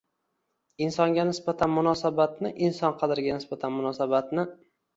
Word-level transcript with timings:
Insonga 0.85 1.25
nisbatan 1.31 1.73
munosabatni. 1.75 2.53
Inson 2.71 2.99
qadriga 3.05 3.39
nisbatan 3.39 3.79
munosabatni. 3.79 4.51